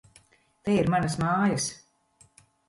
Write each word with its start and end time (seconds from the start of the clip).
Te 0.69 0.77
ir 0.77 0.89
manas 0.93 1.17
mājas! 1.25 1.69